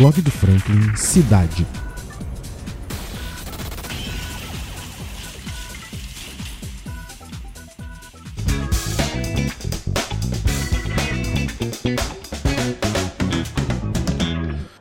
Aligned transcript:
Blog 0.00 0.22
do 0.22 0.30
Franklin 0.30 0.96
Cidade. 0.96 1.89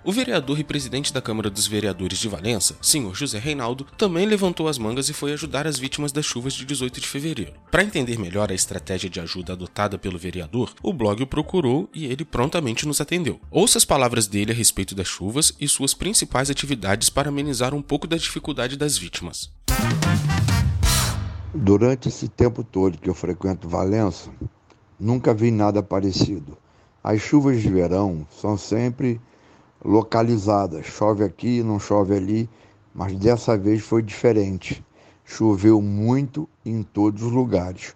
O 0.10 0.12
vereador 0.12 0.60
e 0.60 0.64
presidente 0.64 1.14
da 1.14 1.22
Câmara 1.22 1.52
dos 1.52 1.68
Vereadores 1.68 2.18
de 2.18 2.28
Valença, 2.28 2.76
senhor 2.82 3.14
José 3.14 3.38
Reinaldo, 3.38 3.86
também 3.96 4.26
levantou 4.26 4.68
as 4.68 4.80
mangas 4.80 5.08
e 5.08 5.14
foi 5.14 5.34
ajudar 5.34 5.68
as 5.68 5.78
vítimas 5.78 6.12
das 6.12 6.26
chuvas 6.26 6.56
de 6.56 6.66
18 6.66 7.00
de 7.00 7.08
fevereiro. 7.08 7.54
Para 7.70 7.84
entender 7.84 8.18
melhor 8.18 8.50
a 8.50 8.56
estratégia 8.56 9.08
de 9.08 9.20
ajuda 9.20 9.54
adotada 9.54 10.00
pelo 10.00 10.18
vereador, 10.18 10.74
o 10.82 10.92
blog 10.92 11.22
o 11.22 11.28
procurou 11.28 11.88
e 11.94 12.08
ele 12.08 12.26
prontamente 12.26 12.88
nos 12.88 13.00
atendeu. 13.00 13.40
Ouça 13.52 13.78
as 13.78 13.86
palavras 13.86 14.26
dele 14.26 14.52
a 14.52 14.56
respeito 14.56 14.96
das 14.96 15.08
chuvas 15.08 15.54
e 15.60 15.68
suas 15.68 15.94
principais 15.94 16.50
atividades 16.50 17.12
para 17.12 17.30
amenizar 17.30 17.76
um 17.76 17.82
pouco 17.84 18.08
da 18.08 18.18
dificuldade 18.18 18.76
das 18.76 18.98
vítimas. 18.98 19.52
Durante 21.54 22.08
esse 22.08 22.28
tempo 22.28 22.64
todo 22.64 22.98
que 22.98 23.12
eu 23.12 23.14
frequento 23.14 23.70
Valença, 23.70 24.32
nunca 25.00 25.36
vi 25.36 25.52
nada 25.52 25.84
parecido. 25.84 26.58
As 27.04 27.22
chuvas 27.22 27.62
de 27.62 27.70
verão 27.70 28.26
são 28.32 28.58
sempre 28.58 29.22
localizadas. 29.84 30.86
Chove 30.86 31.24
aqui, 31.24 31.64
não 31.64 31.80
chove 31.80 32.16
ali, 32.16 32.50
mas 32.94 33.16
dessa 33.16 33.58
vez 33.58 33.82
foi 33.82 34.02
diferente. 34.02 34.84
Choveu 35.26 35.82
muito 35.82 36.48
em 36.66 36.84
todos 36.84 37.24
os 37.24 37.32
lugares. 37.32 37.96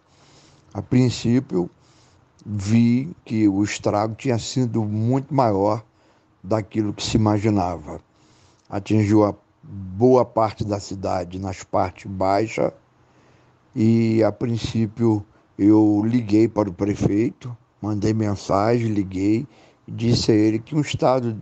A 0.73 0.81
princípio, 0.81 1.69
vi 2.45 3.15
que 3.23 3.47
o 3.47 3.63
estrago 3.63 4.15
tinha 4.15 4.37
sido 4.37 4.83
muito 4.83 5.33
maior 5.33 5.83
daquilo 6.43 6.93
que 6.93 7.03
se 7.03 7.17
imaginava. 7.17 8.01
Atingiu 8.69 9.23
a 9.23 9.33
boa 9.63 10.25
parte 10.25 10.65
da 10.65 10.79
cidade 10.79 11.39
nas 11.39 11.63
partes 11.63 12.09
baixas 12.11 12.71
e 13.75 14.21
a 14.23 14.31
princípio 14.31 15.25
eu 15.57 16.03
liguei 16.05 16.47
para 16.47 16.69
o 16.69 16.73
prefeito, 16.73 17.55
mandei 17.81 18.13
mensagem, 18.13 18.87
liguei 18.87 19.47
disse 19.87 20.31
a 20.31 20.35
ele 20.35 20.59
que 20.59 20.75
um 20.75 20.81
estado 20.81 21.41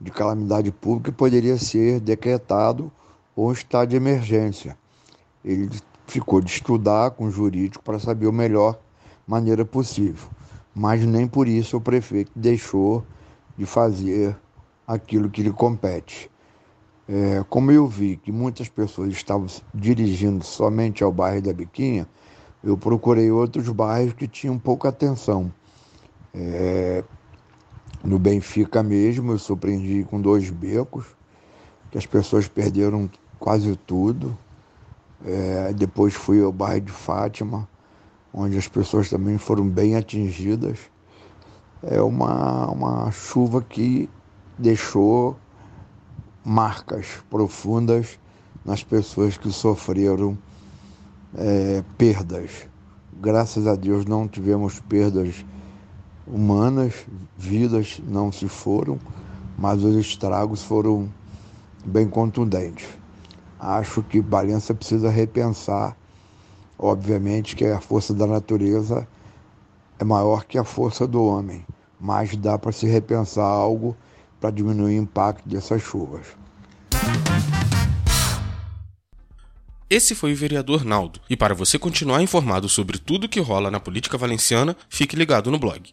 de 0.00 0.10
calamidade 0.10 0.70
pública 0.72 1.12
poderia 1.12 1.58
ser 1.58 2.00
decretado 2.00 2.90
ou 3.36 3.52
estado 3.52 3.90
de 3.90 3.96
emergência. 3.96 4.76
Ele 5.44 5.68
ficou 6.06 6.40
de 6.40 6.50
estudar 6.50 7.10
com 7.12 7.26
o 7.26 7.30
jurídico 7.30 7.84
para 7.84 7.98
saber 7.98 8.28
a 8.28 8.32
melhor 8.32 8.78
maneira 9.26 9.64
possível, 9.64 10.28
mas 10.74 11.04
nem 11.04 11.28
por 11.28 11.46
isso 11.46 11.76
o 11.76 11.80
prefeito 11.80 12.32
deixou 12.34 13.04
de 13.56 13.66
fazer 13.66 14.36
aquilo 14.86 15.30
que 15.30 15.42
lhe 15.42 15.52
compete. 15.52 16.30
É, 17.08 17.44
como 17.48 17.70
eu 17.70 17.86
vi 17.86 18.16
que 18.16 18.32
muitas 18.32 18.68
pessoas 18.68 19.12
estavam 19.12 19.46
dirigindo 19.74 20.44
somente 20.44 21.02
ao 21.02 21.12
bairro 21.12 21.42
da 21.42 21.52
Biquinha, 21.52 22.06
eu 22.62 22.76
procurei 22.76 23.30
outros 23.30 23.68
bairros 23.68 24.14
que 24.14 24.28
tinham 24.28 24.58
pouca 24.58 24.88
atenção. 24.88 25.52
É, 26.32 27.02
no 28.02 28.18
Benfica 28.18 28.82
mesmo, 28.82 29.32
eu 29.32 29.38
surpreendi 29.38 30.04
com 30.04 30.20
dois 30.20 30.48
becos, 30.50 31.04
que 31.90 31.98
as 31.98 32.06
pessoas 32.06 32.48
perderam 32.48 33.10
quase 33.38 33.76
tudo. 33.76 34.36
É, 35.24 35.72
depois 35.74 36.14
fui 36.14 36.42
ao 36.42 36.50
bairro 36.50 36.86
de 36.86 36.92
Fátima, 36.92 37.68
onde 38.32 38.56
as 38.56 38.66
pessoas 38.66 39.10
também 39.10 39.36
foram 39.36 39.68
bem 39.68 39.96
atingidas. 39.96 40.78
É 41.82 42.00
uma, 42.00 42.70
uma 42.70 43.10
chuva 43.10 43.60
que 43.60 44.08
deixou 44.58 45.36
marcas 46.44 47.06
profundas 47.28 48.18
nas 48.64 48.82
pessoas 48.82 49.36
que 49.36 49.52
sofreram 49.52 50.38
é, 51.36 51.84
perdas. 51.98 52.66
Graças 53.20 53.66
a 53.66 53.74
Deus 53.74 54.06
não 54.06 54.26
tivemos 54.26 54.80
perdas 54.80 55.44
humanas, 56.32 56.94
vidas 57.36 58.00
não 58.06 58.30
se 58.30 58.48
foram, 58.48 58.98
mas 59.58 59.82
os 59.82 59.96
estragos 59.96 60.62
foram 60.62 61.08
bem 61.84 62.08
contundentes. 62.08 62.88
Acho 63.58 64.02
que 64.02 64.20
Valença 64.20 64.72
precisa 64.72 65.10
repensar, 65.10 65.96
obviamente, 66.78 67.54
que 67.54 67.66
a 67.66 67.80
força 67.80 68.14
da 68.14 68.26
natureza 68.26 69.06
é 69.98 70.04
maior 70.04 70.44
que 70.44 70.56
a 70.56 70.64
força 70.64 71.06
do 71.06 71.22
homem, 71.22 71.64
mas 72.00 72.34
dá 72.36 72.58
para 72.58 72.72
se 72.72 72.86
repensar 72.86 73.44
algo 73.44 73.94
para 74.40 74.50
diminuir 74.50 74.98
o 74.98 75.02
impacto 75.02 75.46
dessas 75.46 75.82
chuvas. 75.82 76.26
Esse 79.90 80.14
foi 80.14 80.32
o 80.32 80.36
vereador 80.36 80.84
Naldo, 80.84 81.20
e 81.28 81.36
para 81.36 81.52
você 81.52 81.76
continuar 81.78 82.22
informado 82.22 82.68
sobre 82.68 82.96
tudo 82.96 83.28
que 83.28 83.40
rola 83.40 83.70
na 83.70 83.80
política 83.80 84.16
valenciana, 84.16 84.76
fique 84.88 85.16
ligado 85.16 85.50
no 85.50 85.58
blog. 85.58 85.92